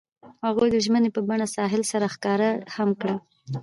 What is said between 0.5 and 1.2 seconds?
د ژمنې